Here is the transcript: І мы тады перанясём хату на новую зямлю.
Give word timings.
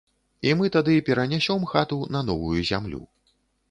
І 0.47 0.53
мы 0.61 0.69
тады 0.77 0.95
перанясём 1.11 1.71
хату 1.75 2.01
на 2.19 2.27
новую 2.31 2.61
зямлю. 2.75 3.09